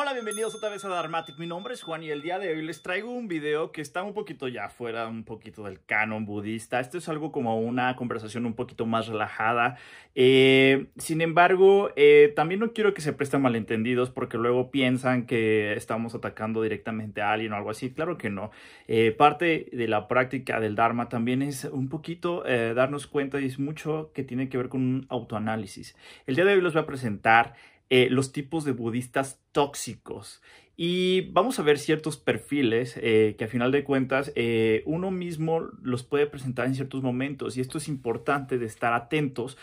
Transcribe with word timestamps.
Hola, 0.00 0.12
bienvenidos 0.12 0.54
otra 0.54 0.68
vez 0.68 0.84
a 0.84 0.88
Dharmatic. 0.88 1.38
Mi 1.38 1.48
nombre 1.48 1.74
es 1.74 1.82
Juan 1.82 2.04
y 2.04 2.10
el 2.10 2.22
día 2.22 2.38
de 2.38 2.50
hoy 2.50 2.62
les 2.62 2.82
traigo 2.82 3.10
un 3.10 3.26
video 3.26 3.72
que 3.72 3.80
está 3.80 4.04
un 4.04 4.14
poquito 4.14 4.46
ya 4.46 4.68
fuera, 4.68 5.08
un 5.08 5.24
poquito 5.24 5.64
del 5.64 5.84
canon 5.84 6.24
budista. 6.24 6.78
Esto 6.78 6.98
es 6.98 7.08
algo 7.08 7.32
como 7.32 7.58
una 7.58 7.96
conversación 7.96 8.46
un 8.46 8.54
poquito 8.54 8.86
más 8.86 9.08
relajada. 9.08 9.76
Eh, 10.14 10.86
sin 10.98 11.20
embargo, 11.20 11.90
eh, 11.96 12.32
también 12.36 12.60
no 12.60 12.72
quiero 12.72 12.94
que 12.94 13.00
se 13.00 13.12
presten 13.12 13.42
malentendidos 13.42 14.10
porque 14.10 14.38
luego 14.38 14.70
piensan 14.70 15.26
que 15.26 15.72
estamos 15.72 16.14
atacando 16.14 16.62
directamente 16.62 17.20
a 17.20 17.32
alguien 17.32 17.52
o 17.52 17.56
algo 17.56 17.70
así. 17.70 17.90
Claro 17.90 18.18
que 18.18 18.30
no. 18.30 18.52
Eh, 18.86 19.10
parte 19.10 19.66
de 19.72 19.88
la 19.88 20.06
práctica 20.06 20.60
del 20.60 20.76
Dharma 20.76 21.08
también 21.08 21.42
es 21.42 21.64
un 21.64 21.88
poquito 21.88 22.44
darnos 22.44 23.08
cuenta 23.08 23.40
y 23.40 23.46
es 23.46 23.58
mucho 23.58 24.12
que 24.14 24.22
tiene 24.22 24.48
que 24.48 24.58
ver 24.58 24.68
con 24.68 24.80
un 24.80 25.06
autoanálisis. 25.08 25.96
El 26.28 26.36
día 26.36 26.44
de 26.44 26.54
hoy 26.54 26.60
les 26.60 26.72
voy 26.72 26.82
a 26.82 26.86
presentar 26.86 27.54
los 27.90 28.32
tipos 28.32 28.64
de 28.64 28.72
budistas 28.72 29.40
tóxicos. 29.58 30.40
Y 30.80 31.22
vamos 31.32 31.58
a 31.58 31.64
ver 31.64 31.76
ciertos 31.76 32.16
perfiles 32.16 32.96
eh, 33.02 33.34
que 33.36 33.46
a 33.46 33.48
final 33.48 33.72
de 33.72 33.82
cuentas 33.82 34.30
eh, 34.36 34.84
uno 34.86 35.10
mismo 35.10 35.62
los 35.82 36.04
puede 36.04 36.28
presentar 36.28 36.66
en 36.66 36.76
ciertos 36.76 37.02
momentos. 37.02 37.56
Y 37.56 37.60
esto 37.60 37.78
es 37.78 37.88
importante 37.88 38.58
de 38.58 38.66
estar 38.66 38.92
atentos. 38.92 39.58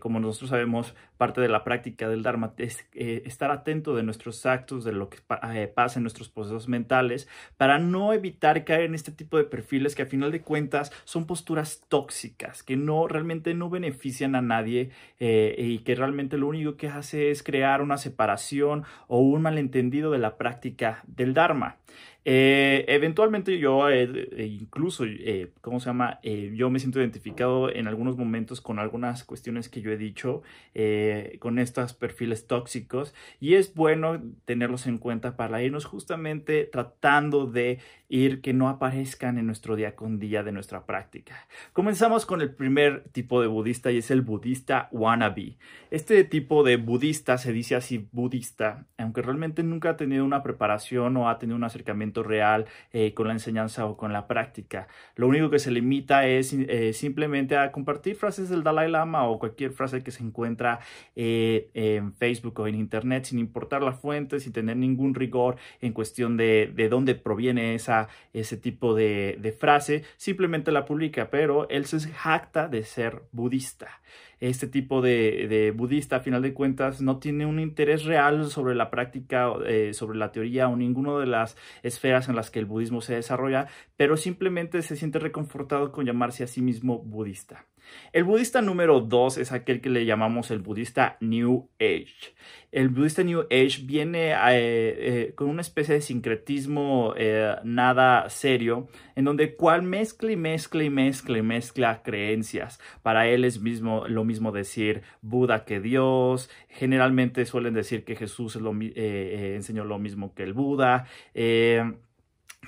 como 0.00 0.20
nosotros 0.20 0.50
sabemos, 0.50 0.94
parte 1.16 1.40
de 1.40 1.48
la 1.48 1.64
práctica 1.64 2.10
del 2.10 2.22
Dharma 2.22 2.52
es 2.58 2.86
estar 2.92 3.50
atento 3.50 3.94
de 3.94 4.02
nuestros 4.02 4.44
actos, 4.44 4.84
de 4.84 4.92
lo 4.92 5.08
que 5.08 5.18
pasa 5.74 5.98
en 5.98 6.02
nuestros 6.02 6.28
procesos 6.28 6.68
mentales, 6.68 7.26
para 7.56 7.78
no 7.78 8.12
evitar 8.12 8.64
caer 8.64 8.82
en 8.82 8.94
este 8.94 9.12
tipo 9.12 9.38
de 9.38 9.44
perfiles 9.44 9.94
que 9.94 10.02
a 10.02 10.06
final 10.06 10.30
de 10.30 10.42
cuentas 10.42 10.92
son 11.04 11.26
posturas 11.26 11.86
tóxicas, 11.88 12.62
que 12.62 12.76
no 12.76 13.08
realmente 13.08 13.54
no 13.54 13.70
benefician 13.70 14.34
a 14.34 14.42
nadie 14.42 14.90
y 15.18 15.78
que 15.78 15.94
realmente 15.94 16.36
lo 16.36 16.48
único 16.48 16.76
que 16.76 16.88
hace 16.88 17.30
es 17.30 17.42
crear 17.42 17.80
una 17.80 17.96
separación 17.96 18.84
o 19.08 19.20
un 19.30 19.42
malentendido 19.42 20.10
de 20.10 20.18
la 20.18 20.36
práctica 20.36 21.02
del 21.06 21.34
Dharma. 21.34 21.76
Eh, 22.32 22.84
eventualmente 22.86 23.58
yo, 23.58 23.90
eh, 23.90 24.08
eh, 24.36 24.46
incluso, 24.46 25.04
¿cómo 25.62 25.80
se 25.80 25.86
llama? 25.86 26.20
yo 26.22 26.70
me 26.70 26.78
siento 26.78 27.00
identificado 27.00 27.74
en 27.74 27.88
algunos 27.88 28.16
momentos 28.16 28.60
con 28.60 28.78
algunas 28.78 29.24
cuestiones 29.24 29.68
que 29.68 29.80
yo 29.80 29.90
he 29.90 29.96
dicho, 29.96 30.42
con 31.40 31.58
estos 31.58 31.92
perfiles 31.92 32.46
tóxicos, 32.46 33.14
y 33.40 33.54
es 33.54 33.74
bueno 33.74 34.22
tenerlos 34.44 34.86
en 34.86 34.98
cuenta 34.98 35.36
para 35.36 35.60
irnos 35.64 35.86
justamente 35.86 36.66
tratando 36.66 37.46
de 37.46 37.80
ir 38.10 38.42
que 38.42 38.52
no 38.52 38.68
aparezcan 38.68 39.38
en 39.38 39.46
nuestro 39.46 39.76
día 39.76 39.94
con 39.94 40.18
día 40.18 40.42
de 40.42 40.52
nuestra 40.52 40.84
práctica. 40.84 41.46
Comenzamos 41.72 42.26
con 42.26 42.42
el 42.42 42.54
primer 42.54 43.04
tipo 43.12 43.40
de 43.40 43.46
budista 43.46 43.90
y 43.92 43.98
es 43.98 44.10
el 44.10 44.20
budista 44.20 44.88
wannabe. 44.90 45.56
Este 45.90 46.24
tipo 46.24 46.64
de 46.64 46.76
budista 46.76 47.38
se 47.38 47.52
dice 47.52 47.76
así 47.76 48.08
budista, 48.12 48.86
aunque 48.98 49.22
realmente 49.22 49.62
nunca 49.62 49.90
ha 49.90 49.96
tenido 49.96 50.24
una 50.24 50.42
preparación 50.42 51.16
o 51.16 51.28
ha 51.28 51.38
tenido 51.38 51.56
un 51.56 51.64
acercamiento 51.64 52.19
real 52.22 52.66
eh, 52.92 53.14
con 53.14 53.26
la 53.26 53.32
enseñanza 53.32 53.86
o 53.86 53.96
con 53.96 54.12
la 54.12 54.26
práctica. 54.26 54.88
Lo 55.16 55.28
único 55.28 55.50
que 55.50 55.58
se 55.58 55.70
limita 55.70 56.26
es 56.26 56.52
eh, 56.52 56.92
simplemente 56.92 57.56
a 57.56 57.72
compartir 57.72 58.16
frases 58.16 58.48
del 58.48 58.62
Dalai 58.62 58.90
Lama 58.90 59.28
o 59.28 59.38
cualquier 59.38 59.72
frase 59.72 60.02
que 60.02 60.10
se 60.10 60.22
encuentra 60.22 60.80
eh, 61.16 61.70
en 61.74 62.12
Facebook 62.12 62.58
o 62.60 62.66
en 62.66 62.74
Internet 62.74 63.24
sin 63.24 63.38
importar 63.38 63.82
la 63.82 63.92
fuente, 63.92 64.40
sin 64.40 64.52
tener 64.52 64.76
ningún 64.76 65.14
rigor 65.14 65.56
en 65.80 65.92
cuestión 65.92 66.36
de, 66.36 66.72
de 66.74 66.88
dónde 66.88 67.14
proviene 67.14 67.74
esa, 67.74 68.08
ese 68.32 68.56
tipo 68.56 68.94
de, 68.94 69.38
de 69.40 69.52
frase, 69.52 70.04
simplemente 70.16 70.72
la 70.72 70.84
publica, 70.84 71.30
pero 71.30 71.68
él 71.68 71.86
se 71.86 72.00
jacta 72.00 72.68
de 72.68 72.84
ser 72.84 73.22
budista 73.32 74.00
este 74.40 74.66
tipo 74.66 75.02
de, 75.02 75.72
budista, 75.76 76.16
a 76.16 76.20
final 76.20 76.42
de 76.42 76.54
cuentas, 76.54 77.00
no 77.00 77.18
tiene 77.18 77.46
un 77.46 77.60
interés 77.60 78.04
real 78.04 78.50
sobre 78.50 78.74
la 78.74 78.90
práctica, 78.90 79.52
eh, 79.66 79.92
sobre 79.94 80.18
la 80.18 80.32
teoría 80.32 80.68
o 80.68 80.76
ninguna 80.76 81.18
de 81.18 81.26
las 81.26 81.56
esferas 81.82 82.28
en 82.28 82.36
las 82.36 82.50
que 82.50 82.58
el 82.58 82.66
budismo 82.66 83.00
se 83.00 83.14
desarrolla, 83.14 83.68
pero 83.96 84.16
simplemente 84.16 84.82
se 84.82 84.96
siente 84.96 85.18
reconfortado 85.18 85.92
con 85.92 86.06
llamarse 86.06 86.44
a 86.44 86.46
sí 86.46 86.62
mismo 86.62 86.98
budista. 86.98 87.69
El 88.12 88.24
budista 88.24 88.60
número 88.60 89.00
dos 89.00 89.38
es 89.38 89.52
aquel 89.52 89.80
que 89.80 89.88
le 89.88 90.04
llamamos 90.04 90.50
el 90.50 90.58
budista 90.58 91.16
New 91.20 91.68
Age. 91.78 92.34
El 92.72 92.88
budista 92.88 93.24
New 93.24 93.40
Age 93.50 93.82
viene 93.82 94.32
eh, 94.32 94.36
eh, 94.52 95.32
con 95.34 95.48
una 95.48 95.60
especie 95.60 95.94
de 95.94 96.00
sincretismo 96.00 97.14
eh, 97.16 97.56
nada 97.64 98.28
serio, 98.28 98.88
en 99.16 99.24
donde 99.24 99.56
cual 99.56 99.82
mezcla 99.82 100.30
y 100.30 100.36
mezcla 100.36 100.84
y 100.84 100.90
mezcla 100.90 101.38
y 101.38 101.42
mezcla 101.42 102.02
creencias. 102.02 102.80
Para 103.02 103.26
él 103.26 103.44
es 103.44 103.60
mismo, 103.60 104.06
lo 104.06 104.24
mismo 104.24 104.52
decir 104.52 105.02
Buda 105.20 105.64
que 105.64 105.80
Dios. 105.80 106.48
Generalmente 106.68 107.44
suelen 107.44 107.74
decir 107.74 108.04
que 108.04 108.16
Jesús 108.16 108.56
enseñó 108.56 109.84
lo 109.84 109.98
mismo 109.98 110.34
que 110.34 110.44
el 110.44 110.52
Buda 110.52 111.06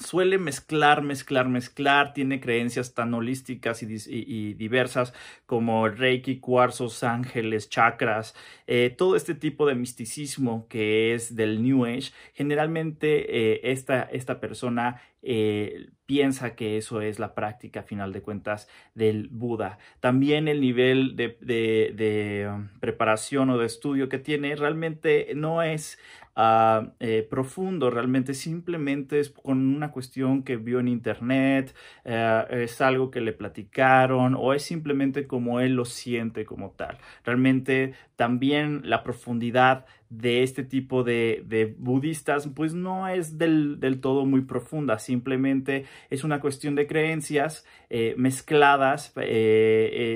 suele 0.00 0.38
mezclar, 0.38 1.02
mezclar, 1.02 1.48
mezclar, 1.48 2.14
tiene 2.14 2.40
creencias 2.40 2.94
tan 2.94 3.12
holísticas 3.14 3.82
y, 3.82 4.54
diversas 4.54 5.12
como 5.46 5.88
reiki, 5.88 6.40
cuarzos, 6.40 7.04
ángeles, 7.04 7.68
chakras, 7.68 8.34
eh, 8.66 8.94
todo 8.96 9.16
este 9.16 9.34
tipo 9.34 9.66
de 9.66 9.74
misticismo 9.74 10.66
que 10.68 11.14
es 11.14 11.36
del 11.36 11.62
New 11.62 11.84
Age, 11.84 12.12
generalmente 12.34 13.54
eh, 13.54 13.60
esta, 13.64 14.02
esta, 14.02 14.40
persona 14.40 15.00
eh, 15.22 15.90
piensa 16.06 16.54
que 16.54 16.76
eso 16.76 17.00
es 17.00 17.18
la 17.18 17.34
práctica, 17.34 17.80
a 17.80 17.84
final 17.84 18.12
de 18.12 18.22
cuentas, 18.22 18.68
del 18.94 19.28
Buda. 19.30 19.78
También 20.00 20.48
el 20.48 20.60
nivel 20.60 21.16
de, 21.16 22.48
um, 22.52 22.68
preparación 22.80 23.50
o 23.50 23.58
de 23.58 23.66
estudio 23.66 24.08
que 24.08 24.18
tiene 24.18 24.54
realmente 24.56 25.32
no 25.34 25.62
es 25.62 25.98
Ah, 26.34 26.94
eh, 26.98 27.26
profundo, 27.28 27.90
realmente 27.90 28.32
simplemente 28.32 29.20
es 29.20 29.28
con 29.28 29.58
una 29.74 29.90
cuestión 29.92 30.44
que 30.44 30.56
vio 30.56 30.80
en 30.80 30.88
internet, 30.88 31.74
eh, 32.06 32.46
es 32.50 32.80
algo 32.80 33.10
que 33.10 33.20
le 33.20 33.34
platicaron 33.34 34.34
o 34.34 34.54
es 34.54 34.62
simplemente 34.62 35.26
como 35.26 35.60
él 35.60 35.74
lo 35.74 35.84
siente 35.84 36.46
como 36.46 36.70
tal. 36.70 36.96
Realmente 37.24 37.92
también 38.16 38.80
la 38.84 39.02
profundidad 39.02 39.84
de 40.12 40.42
este 40.42 40.62
tipo 40.62 41.02
de, 41.04 41.74
budistas 41.78 42.48
pues 42.54 42.74
no 42.74 43.08
es 43.08 43.38
del, 43.38 43.78
todo 44.00 44.26
muy 44.26 44.42
profunda, 44.42 44.98
simplemente 44.98 45.84
es 46.10 46.24
una 46.24 46.40
cuestión 46.40 46.74
de 46.74 46.86
creencias 46.86 47.64
eh, 47.90 48.14
mezcladas 48.16 49.12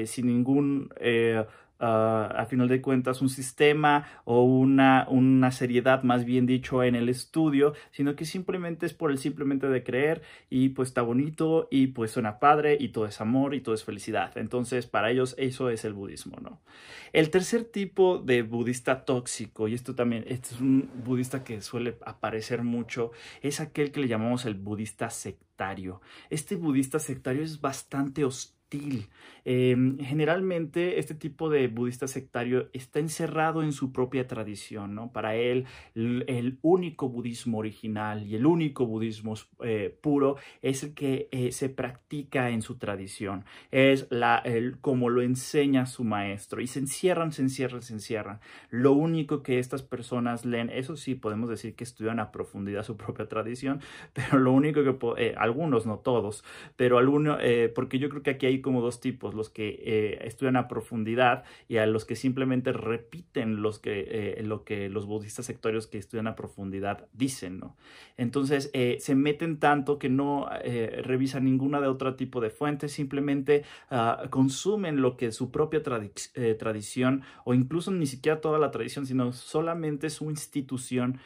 sin 0.07 0.27
ningún 0.27 0.91
uh, 1.81 1.85
a 1.85 2.47
final 2.49 2.69
de 2.69 2.81
cuentas 2.81 3.23
un 3.23 3.29
sistema 3.29 4.07
o 4.25 4.43
una, 4.45 5.07
una 5.09 5.51
seriedad 5.51 6.03
más 6.03 6.25
bien 6.25 6.47
dicho 6.47 6.83
en 6.83 6.95
el 6.95 7.09
estudio, 7.09 7.75
sino 7.91 8.17
que 8.17 8.25
simplemente 8.25 8.87
es 8.87 8.95
por 8.95 9.11
el 9.11 9.19
simplemente 9.19 9.69
de 9.69 9.83
creer 9.83 10.23
y 10.51 10.71
pues 10.71 10.89
está 10.89 11.03
bonito 11.03 11.69
y 11.71 11.89
pues 11.89 12.11
suena 12.11 12.39
padre 12.39 12.77
y 12.79 12.89
todo 12.89 13.07
es 13.07 13.21
amor 13.21 13.55
y 13.55 13.61
todo 13.61 13.75
es 13.75 13.85
felicidad. 13.85 14.37
Entonces 14.37 14.87
para 14.87 15.11
ellos 15.11 15.35
eso 15.39 15.71
es 15.71 15.85
el 15.85 15.93
budismo, 15.93 16.39
¿no? 16.41 16.61
El 17.13 17.31
tercer 17.31 17.65
tipo 17.65 18.19
de 18.19 18.43
budista 18.43 19.05
tóxico, 19.05 19.69
y 19.69 19.75
esto 19.75 19.95
también, 19.95 20.25
este 20.27 20.55
es 20.55 20.61
un 20.61 20.91
budista 21.05 21.45
que 21.45 21.63
suele 21.63 21.97
aparecer 22.05 22.63
mucho, 22.63 23.11
es 23.43 23.61
aquel 23.61 23.91
que 23.91 24.01
le 24.01 24.09
llamamos 24.09 24.45
el 24.45 24.55
budista 24.55 25.09
sectario. 25.09 26.01
Este 26.29 26.57
budista 26.57 26.99
sectario 26.99 27.43
es 27.43 27.61
bastante 27.61 28.25
hostil 28.25 28.56
Em, 29.44 29.97
generalmente 30.00 30.99
este 30.99 31.15
tipo 31.15 31.49
de 31.49 31.69
budista 31.69 32.09
sectario 32.09 32.69
está 32.72 32.99
encerrado 32.99 33.62
en 33.62 33.72
su 33.72 33.93
propia 33.93 34.27
tradición, 34.27 34.97
¿no? 34.97 35.12
Para 35.12 35.37
él 35.37 35.66
el, 35.94 36.59
único 36.62 37.09
budismo 37.09 37.59
original 37.59 38.27
y 38.27 38.34
el 38.34 38.44
único 38.44 38.87
budismo 38.87 39.34
eh, 39.62 39.97
puro 40.00 40.37
es 40.62 40.82
el 40.82 40.94
que 40.94 41.28
eh, 41.31 41.53
se 41.53 41.69
practica 41.69 42.50
en 42.50 42.60
su 42.60 42.77
tradición, 42.77 43.44
es 43.71 44.09
la, 44.10 44.38
el, 44.38 44.81
como 44.81 45.10
lo 45.10 45.22
enseña 45.22 45.87
su 45.87 46.03
maestro 46.03 46.60
y 46.60 46.66
se 46.66 46.81
encierran, 46.81 47.31
se 47.31 47.43
encierran, 47.43 47.83
se 47.83 47.93
encierran. 47.93 48.41
Lo 48.71 48.93
único 48.93 49.44
que 49.44 49.60
estas 49.60 49.83
personas 49.83 50.44
leen, 50.44 50.71
eso 50.71 50.97
sí, 50.97 51.15
podemos 51.15 51.48
decir 51.48 51.77
que 51.77 51.84
estudian 51.84 52.19
a 52.19 52.33
profundidad 52.33 52.83
su 52.83 52.97
propia 52.97 53.28
tradición, 53.28 53.80
pero 54.12 54.39
lo 54.39 54.51
único 54.51 54.83
que, 54.83 54.97
eh, 55.22 55.34
algunos, 55.39 55.86
no 55.86 55.98
todos, 55.98 56.42
pero 56.74 56.98
algunos, 56.98 57.39
porque 57.77 58.01
yo 58.01 58.09
creo 58.09 58.22
que 58.22 58.30
aquí 58.30 58.47
hay 58.47 58.56
como 58.61 58.81
dos 58.81 59.01
tipos, 59.01 59.35
los 59.35 59.51
que 59.51 59.81
eh, 59.85 60.19
estudian 60.27 60.57
a 60.57 60.69
profundidad 60.69 61.45
y 61.69 61.77
a 61.79 61.87
los 61.87 62.05
que 62.05 62.17
simplemente 62.17 62.73
repiten 62.73 63.63
los 63.63 63.79
que, 63.79 64.07
eh, 64.09 64.43
lo 64.43 64.65
que 64.65 64.89
los 64.89 65.07
budistas 65.07 65.47
sectorios 65.47 65.87
que 65.87 65.99
estudian 65.99 66.27
a 66.27 66.37
profundidad 66.37 67.07
dicen, 67.13 67.59
¿no? 67.59 67.77
Entonces 68.17 68.71
eh, 68.73 68.97
se 69.01 69.15
meten 69.15 69.59
tanto 69.59 69.99
que 69.99 70.09
no 70.09 70.49
revisan 71.03 71.45
ninguna 71.45 71.81
de 71.81 71.89
otro 71.89 72.17
tipo 72.17 72.41
de 72.41 72.51
fuentes, 72.51 72.93
simplemente 72.93 73.65
ah, 73.91 74.25
consumen 74.31 75.01
lo 75.01 75.17
que 75.17 75.33
su 75.33 75.51
propia 75.51 75.83
tradición 75.83 77.23
o 77.45 77.55
incluso 77.55 77.91
ni 77.91 78.07
siquiera 78.07 78.41
toda 78.41 78.59
la 78.59 78.71
tradición, 78.71 79.07
sino 79.07 79.33
solamente 79.33 80.11
su 80.11 80.31
institución 80.31 81.19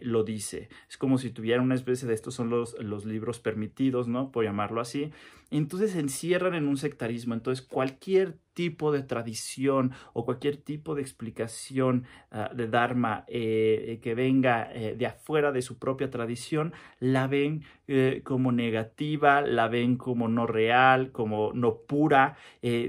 lo 0.00 0.24
dice. 0.24 0.68
Es 0.88 0.98
como 0.98 1.18
si 1.18 1.30
tuvieran 1.30 1.64
una 1.64 1.74
especie 1.74 2.06
de 2.06 2.14
estos 2.14 2.34
son 2.34 2.50
los, 2.50 2.78
los 2.80 3.04
libros 3.04 3.40
permitidos, 3.40 4.08
¿no? 4.08 4.30
Por 4.30 4.44
llamarlo 4.44 4.80
así. 4.80 5.12
Entonces 5.58 5.92
se 5.92 6.00
encierran 6.00 6.54
en 6.54 6.66
un 6.66 6.76
sectarismo. 6.76 7.34
Entonces, 7.34 7.64
cualquier 7.64 8.38
tipo 8.54 8.92
de 8.92 9.02
tradición 9.02 9.92
o 10.12 10.24
cualquier 10.24 10.56
tipo 10.56 10.94
de 10.94 11.02
explicación 11.02 12.04
ah, 12.30 12.50
de 12.54 12.68
Dharma 12.68 13.24
eh, 13.28 13.98
que 14.02 14.14
venga 14.14 14.70
eh, 14.72 14.94
de 14.96 15.06
afuera 15.06 15.52
de 15.52 15.62
su 15.62 15.78
propia 15.78 16.10
tradición, 16.10 16.72
la 17.00 17.26
ven 17.26 17.64
eh, 17.88 18.22
como 18.24 18.52
negativa, 18.52 19.42
la 19.42 19.68
ven 19.68 19.96
como 19.96 20.28
no 20.28 20.46
real, 20.46 21.12
como 21.12 21.52
no 21.54 21.78
pura, 21.82 22.36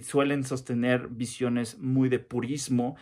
suelen 0.01 0.43
sostener 0.43 1.07
visiones 1.09 1.79
muy 1.79 2.09
de 2.09 2.19
purismo. 2.19 2.95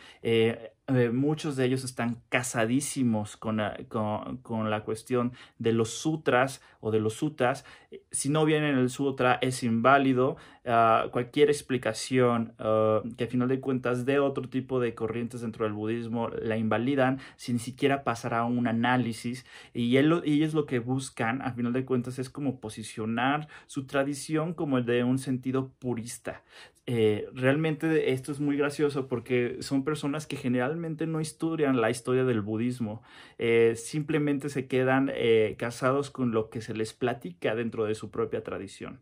Muchos 1.11 1.55
de 1.55 1.65
ellos 1.65 1.83
están 1.83 2.21
casadísimos 2.29 3.37
con 3.37 3.57
la, 3.57 3.77
con, 3.89 4.69
la, 4.69 4.83
cuestión 4.83 5.33
de 5.59 5.73
los 5.73 5.89
sutras 5.89 6.61
o 6.79 6.91
de 6.91 6.99
los 6.99 7.13
sutras. 7.13 7.65
Si 8.11 8.29
no 8.29 8.45
viene 8.45 8.69
en 8.69 8.77
el 8.77 8.89
sutra 8.89 9.37
es 9.41 9.63
inválido. 9.63 10.37
Ah, 10.65 11.07
cualquier 11.11 11.49
explicación 11.49 12.21
Uh, 12.59 13.15
que 13.15 13.23
a 13.23 13.27
final 13.27 13.47
de 13.47 13.59
cuentas 13.59 14.05
de 14.05 14.19
otro 14.19 14.47
tipo 14.49 14.79
de 14.79 14.93
corrientes 14.93 15.41
dentro 15.41 15.65
del 15.65 15.73
budismo 15.73 16.29
la 16.29 16.57
invalidan 16.57 17.19
sin 17.35 17.59
siquiera 17.59 18.03
pasar 18.03 18.33
a 18.33 18.45
un 18.45 18.67
análisis 18.67 19.45
y, 19.73 19.97
ellos 19.97 20.53
lo 20.53 20.65
que 20.65 20.79
buscan 20.79 21.41
a 21.41 21.53
final 21.53 21.73
de 21.73 21.85
cuentas 21.85 22.19
es 22.19 22.29
como 22.29 22.59
posicionar 22.59 23.47
su 23.67 23.85
tradición 23.87 24.53
como 24.53 24.77
el 24.77 24.85
de 24.85 25.03
un 25.03 25.17
sentido 25.17 25.71
purista. 25.79 26.43
Eh, 26.93 27.29
realmente 27.33 28.11
esto 28.11 28.33
es 28.33 28.41
muy 28.41 28.57
gracioso 28.57 29.07
porque 29.07 29.59
son 29.61 29.85
personas 29.85 30.27
que 30.27 30.35
generalmente 30.35 31.07
no 31.07 31.21
estudian 31.21 31.79
la 31.79 31.89
historia 31.89 32.25
del 32.25 32.41
budismo, 32.41 33.01
eh, 33.37 33.75
simplemente 33.77 34.49
se 34.49 34.67
quedan 34.67 35.09
eh, 35.15 35.55
casados 35.57 36.11
con 36.11 36.31
lo 36.31 36.49
que 36.49 36.59
se 36.59 36.73
les 36.73 36.91
platica 36.91 37.55
dentro 37.55 37.85
de 37.85 37.95
su 37.95 38.11
propia 38.11 38.43
tradición. 38.43 38.99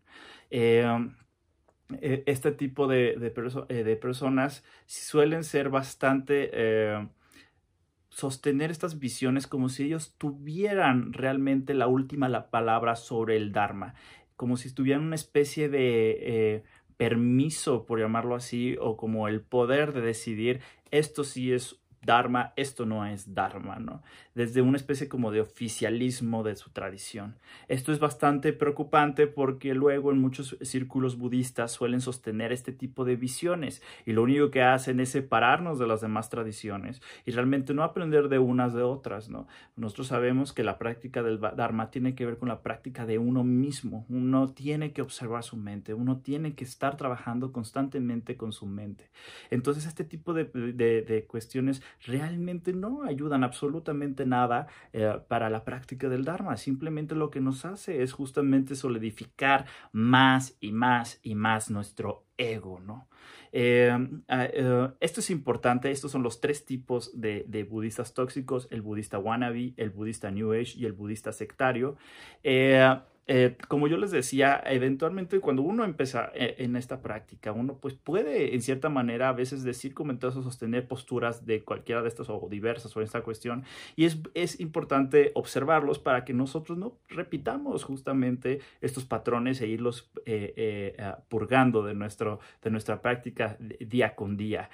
Este 0.51 2.51
tipo 2.51 2.85
de, 2.85 3.15
de, 3.15 3.95
personas 3.95 4.63
suelen 4.85 5.43
ser 5.43 5.69
bastante... 5.69 7.09
Sostener 8.09 8.69
estas 8.69 8.99
visiones 8.99 9.47
como 9.47 9.69
si 9.69 9.85
ellos 9.85 10.15
tuvieran 10.17 11.13
realmente 11.13 11.73
la 11.73 11.87
última 11.87 12.27
la 12.27 12.49
palabra 12.49 12.95
sobre 12.95 13.37
el 13.37 13.51
Dharma, 13.51 13.93
como 14.35 14.57
si 14.57 14.73
tuvieran 14.73 15.03
una 15.03 15.15
especie 15.15 15.69
de 15.69 16.63
permiso, 16.99 17.85
por 17.85 17.97
llamarlo 17.97 18.35
así, 18.35 18.75
o 18.77 18.97
como 18.97 19.29
el 19.29 19.39
poder 19.39 19.93
de 19.93 20.01
decidir 20.01 20.59
esto 20.91 21.23
sí 21.23 21.53
es 21.53 21.79
Dharma, 22.01 22.53
esto 22.55 22.85
no 22.85 23.05
es 23.05 23.33
Dharma, 23.33 23.77
¿no? 23.79 24.01
Desde 24.33 24.61
una 24.61 24.77
especie 24.77 25.09
como 25.09 25.31
de 25.31 25.41
oficialismo 25.41 26.43
de 26.43 26.55
su 26.55 26.69
tradición. 26.69 27.35
Esto 27.67 27.91
es 27.91 27.99
bastante 27.99 28.53
preocupante 28.53 29.27
porque 29.27 29.73
luego 29.73 30.11
en 30.11 30.19
muchos 30.19 30.57
círculos 30.61 31.17
budistas 31.17 31.71
suelen 31.71 31.99
sostener 31.99 32.53
este 32.53 32.71
tipo 32.71 33.03
de 33.03 33.17
visiones 33.17 33.81
y 34.05 34.13
lo 34.13 34.23
único 34.23 34.49
que 34.49 34.61
hacen 34.61 34.99
es 35.01 35.09
separarnos 35.09 35.77
de 35.77 35.87
las 35.87 35.99
demás 35.99 36.29
tradiciones 36.29 37.01
y 37.25 37.31
realmente 37.31 37.73
no 37.73 37.83
aprender 37.83 38.29
de 38.29 38.39
unas 38.39 38.73
de 38.73 38.81
otras, 38.81 39.29
¿no? 39.29 39.47
Nosotros 39.75 40.07
sabemos 40.07 40.53
que 40.53 40.63
la 40.63 40.77
práctica 40.77 41.21
del 41.21 41.39
Dharma 41.39 41.91
tiene 41.91 42.15
que 42.15 42.25
ver 42.25 42.37
con 42.37 42.47
la 42.47 42.61
práctica 42.61 43.05
de 43.05 43.17
uno 43.17 43.43
mismo. 43.43 44.05
Uno 44.09 44.53
tiene 44.53 44.93
que 44.93 45.01
observar 45.01 45.43
su 45.43 45.57
mente, 45.57 45.93
uno 45.93 46.19
tiene 46.19 46.55
que 46.55 46.63
estar 46.63 46.95
trabajando 46.95 47.51
constantemente 47.51 48.37
con 48.37 48.53
su 48.53 48.65
mente. 48.65 49.09
Entonces 49.49 49.85
este 49.85 50.05
tipo 50.05 50.33
de, 50.33 50.45
de, 50.45 51.01
de 51.01 51.25
cuestiones 51.25 51.81
realmente 52.05 52.73
no 52.73 53.03
ayudan 53.03 53.43
absolutamente 53.43 54.25
nada 54.25 54.67
eh, 54.93 55.19
para 55.27 55.49
la 55.49 55.63
práctica 55.63 56.09
del 56.09 56.25
Dharma. 56.25 56.57
Simplemente 56.57 57.15
lo 57.15 57.29
que 57.29 57.41
nos 57.41 57.65
hace 57.65 58.01
es 58.01 58.13
justamente 58.13 58.75
solidificar 58.75 59.65
más 59.91 60.55
y 60.59 60.71
más 60.71 61.19
y 61.23 61.35
más 61.35 61.69
nuestro 61.69 62.25
ego, 62.37 62.79
¿no? 62.79 63.07
Eh, 63.51 63.91
ah, 64.27 64.45
eh, 64.45 64.89
esto 64.99 65.19
es 65.21 65.29
importante, 65.31 65.89
estos 65.89 66.11
son 66.11 66.23
los 66.23 66.39
tres 66.39 66.65
tipos 66.65 67.19
de, 67.19 67.45
de, 67.47 67.63
budistas 67.63 68.13
tóxicos, 68.13 68.67
el 68.69 68.81
budista 68.81 69.17
wannabe, 69.17 69.73
el 69.77 69.89
budista 69.89 70.29
New 70.29 70.53
Age 70.53 70.73
y 70.77 70.85
el 70.85 70.93
budista 70.93 71.31
sectario. 71.31 71.97
Eh, 73.31 73.55
como 73.67 73.87
yo 73.87 73.97
les 73.97 74.09
decía, 74.09 74.59
eventualmente 74.65 75.39
cuando 75.39 75.61
uno 75.61 75.85
empieza 75.85 76.31
eh, 76.33 76.55
en 76.57 76.75
esta 76.75 77.03
práctica, 77.03 77.51
uno 77.51 77.77
pues 77.77 77.93
puede 77.93 78.55
en 78.55 78.61
cierta 78.63 78.89
manera 78.89 79.29
a 79.29 79.33
veces 79.33 79.63
decir 79.63 79.93
comentarios 79.93 80.35
o 80.37 80.41
sostener 80.41 80.87
posturas 80.87 81.45
de 81.45 81.61
cualquiera 81.61 82.01
de 82.01 82.07
estas 82.07 82.27
o 82.27 82.47
diversas 82.49 82.97
o 82.97 83.01
esta 83.03 83.21
cuestión 83.21 83.65
y 83.95 84.05
es, 84.05 84.17
es 84.33 84.59
importante 84.59 85.31
observarlos 85.35 85.99
para 85.99 86.25
que 86.25 86.33
nosotros 86.33 86.79
no 86.79 86.97
repitamos 87.07 87.83
justamente 87.83 88.61
estos 88.81 89.05
patrones 89.05 89.61
e 89.61 89.67
irlos 89.67 90.09
eh, 90.25 90.97
purgando 91.27 91.83
de, 91.83 91.93
nuestro, 91.93 92.39
de 92.63 92.71
nuestra 92.71 92.99
práctica 93.03 93.57
día 93.79 94.15
con 94.15 94.37
día. 94.37 94.71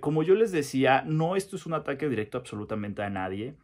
como 0.00 0.24
yo 0.24 0.34
les 0.34 0.50
decía, 0.50 1.04
no 1.06 1.36
esto 1.36 1.54
es 1.54 1.66
un 1.66 1.74
ataque 1.74 2.08
directo 2.08 2.36
absolutamente 2.36 3.04
a 3.04 3.10
nadie. 3.10 3.54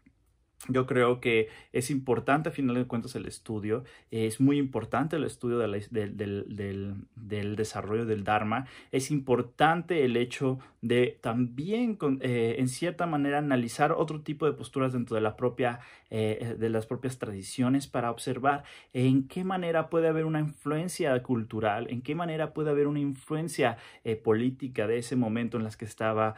Yo 0.68 0.86
creo 0.86 1.20
que 1.20 1.48
es 1.72 1.90
importante, 1.90 2.48
a 2.48 2.52
final 2.52 2.76
de 2.76 2.86
cuentas, 2.86 3.16
el 3.16 3.26
estudio. 3.26 3.82
Es 4.12 4.40
muy 4.40 4.58
importante 4.58 5.16
el 5.16 5.24
estudio 5.24 5.58
del, 5.58 7.56
desarrollo 7.56 8.06
del 8.06 8.22
Dharma. 8.22 8.66
Es 8.92 9.10
importante 9.10 10.04
el 10.04 10.16
hecho 10.16 10.60
de 10.80 11.18
también, 11.20 11.98
eh, 12.20 12.56
en 12.58 12.68
cierta 12.68 13.06
manera, 13.06 13.38
analizar 13.38 13.90
otro 13.90 14.20
tipo 14.20 14.46
de 14.46 14.52
posturas 14.52 14.92
dentro 14.92 15.16
de, 15.16 15.20
la 15.20 15.36
propia, 15.36 15.80
eh, 16.14 16.56
de 16.58 16.68
las 16.68 16.84
propias 16.84 17.18
tradiciones 17.18 17.86
para 17.86 18.10
observar 18.10 18.64
en 18.92 19.26
qué 19.26 19.44
manera 19.44 19.88
puede 19.88 20.08
haber 20.08 20.26
una 20.26 20.40
influencia 20.40 21.22
cultural, 21.22 21.86
en 21.88 22.02
qué 22.02 22.14
manera 22.14 22.52
puede 22.52 22.68
haber 22.68 22.86
una 22.86 23.00
influencia 23.00 23.78
eh, 24.04 24.16
política 24.16 24.86
de 24.86 24.98
ese 24.98 25.16
momento 25.16 25.56
en 25.56 25.64
las 25.64 25.78
que 25.78 25.86
estaba 25.86 26.34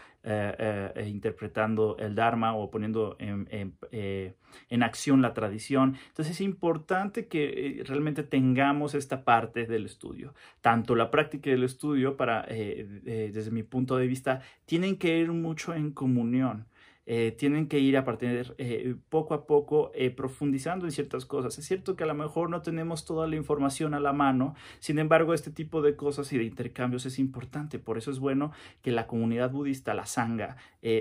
interpretando 1.04 1.98
el 1.98 2.14
Dharma 2.14 2.54
o 2.54 2.70
poniendo 2.70 3.16
en 3.18 3.74
eh, 3.92 4.34
en 4.70 4.82
acción 4.82 5.22
la 5.22 5.34
tradición. 5.34 5.96
Entonces 6.08 6.34
es 6.34 6.40
importante 6.40 7.26
que 7.26 7.78
eh, 7.80 7.84
realmente 7.84 8.22
tengamos 8.22 8.94
esta 8.94 9.24
parte 9.24 9.66
del 9.66 9.86
estudio. 9.86 10.34
Tanto 10.60 10.94
la 10.94 11.10
práctica 11.10 11.50
del 11.50 11.64
estudio, 11.64 12.16
para, 12.16 12.44
eh, 12.48 13.30
desde 13.32 13.50
mi 13.50 13.62
punto 13.62 13.96
de 13.96 14.06
vista, 14.06 14.42
tienen 14.66 14.96
que 14.96 15.18
ir 15.18 15.32
mucho 15.32 15.74
en 15.74 15.92
comunión. 15.92 16.66
Eh, 17.06 17.34
tienen 17.36 17.68
que 17.68 17.78
ir 17.80 17.98
a 17.98 18.04
partir 18.04 18.54
eh, 18.56 18.96
poco 19.10 19.34
a 19.34 19.46
poco 19.46 19.92
eh, 19.94 20.10
profundizando 20.10 20.86
en 20.86 20.92
ciertas 20.92 21.26
cosas. 21.26 21.58
Es 21.58 21.66
cierto 21.66 21.96
que 21.96 22.04
a 22.04 22.06
lo 22.06 22.14
mejor 22.14 22.48
no 22.48 22.62
tenemos 22.62 23.04
toda 23.04 23.26
la 23.26 23.36
información 23.36 23.92
a 23.92 24.00
la 24.00 24.14
mano, 24.14 24.54
sin 24.78 24.98
embargo 24.98 25.34
este 25.34 25.50
tipo 25.50 25.82
de 25.82 25.96
cosas 25.96 26.32
y 26.32 26.38
de 26.38 26.44
intercambios 26.44 27.04
es 27.04 27.18
importante, 27.18 27.78
por 27.78 27.98
eso 27.98 28.10
es 28.10 28.20
bueno 28.20 28.52
que 28.80 28.90
la 28.90 29.06
comunidad 29.06 29.50
budista, 29.50 29.92
la 29.92 30.06
sangha, 30.06 30.56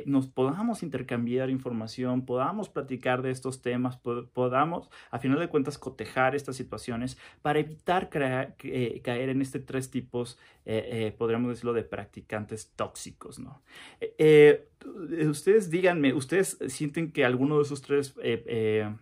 nos 0.05 0.27
podamos 0.27 0.81
intercambiar 0.81 1.50
información, 1.50 2.25
podamos 2.25 2.69
platicar 2.69 3.21
de 3.21 3.31
estos 3.31 3.61
temas, 3.61 3.97
podamos 3.97 4.89
a 5.11 5.19
final 5.19 5.39
de 5.39 5.49
cuentas 5.49 5.78
cotejar 5.78 6.35
estas 6.35 6.56
situaciones 6.56 7.18
para 7.42 7.59
evitar 7.59 8.09
caer 8.09 9.30
en 9.30 9.42
este 9.42 9.59
tres 9.59 9.92
tipos, 9.92 10.39
podríamos 11.18 11.49
decirlo, 11.49 11.73
de 11.73 11.83
practicantes 11.83 12.71
tóxicos. 12.75 13.39
¿no? 13.39 13.61
Ustedes 15.30 15.69
díganme, 15.69 16.13
¿ustedes 16.13 16.57
sienten 16.68 17.11
que 17.11 17.25
alguno 17.25 17.57
de 17.57 17.63
esos 17.63 17.81
tres 17.81 18.13
eh, 18.21 18.95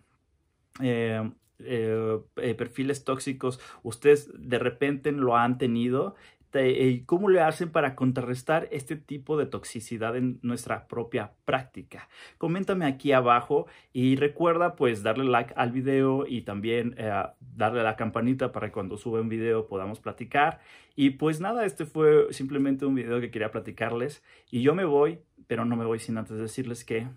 eh, 0.80 1.32
eh, 1.60 2.56
perfiles 2.56 3.04
tóxicos, 3.04 3.60
ustedes 3.84 4.30
de 4.34 4.60
repente 4.60 5.12
lo 5.12 5.36
han 5.38 5.58
tenido? 5.58 6.16
¿Y 6.54 7.02
cómo 7.06 7.30
le 7.30 7.42
hacen 7.42 7.72
para 7.72 7.96
contrarrestar 7.96 8.68
este 8.72 8.96
tipo 8.96 9.38
de 9.38 9.46
toxicidad 9.46 10.16
en 10.16 10.40
nuestra 10.42 10.88
propia 10.88 11.34
práctica? 11.46 12.10
Coméntame 12.38 12.86
aquí 12.86 13.12
abajo 13.12 13.68
y 13.94 14.16
recuerda 14.16 14.76
pues 14.76 15.04
darle 15.04 15.26
like 15.26 15.54
al 15.56 15.72
video 15.72 16.26
y 16.28 16.42
también 16.42 16.96
darle 17.40 17.82
a 17.82 17.84
la 17.84 17.96
campanita 17.96 18.52
para 18.52 18.68
que 18.68 18.74
cuando 18.74 18.98
sube 18.98 19.22
un 19.22 19.30
video 19.30 19.68
podamos 19.68 20.00
platicar. 20.00 20.60
Y 20.96 21.12
pues 21.12 21.40
nada, 21.40 21.66
este 21.66 21.86
fue 21.86 22.28
simplemente 22.32 22.86
un 22.86 22.96
video 22.96 23.22
que 23.22 23.32
quería 23.32 23.52
platicarles 23.52 24.24
y 24.50 24.62
yo 24.62 24.76
me 24.76 24.86
voy 24.86 25.20
pero 25.52 25.66
no 25.66 25.76
me 25.76 25.84
voy 25.84 26.00
sin 26.00 26.18
antes 26.18 26.38
decirles 26.38 26.86
que 26.86 27.10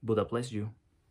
Buddha 0.00 0.24
bless 0.24 0.48
you. 0.48 0.72